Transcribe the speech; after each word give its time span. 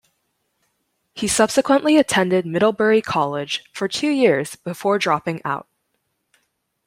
He 1.13 1.27
subsequently 1.27 1.97
attended 1.97 2.43
Middlebury 2.43 3.03
College 3.03 3.65
for 3.71 3.87
two 3.87 4.09
years 4.09 4.55
before 4.55 4.97
dropping 4.97 5.41
out. 5.45 5.67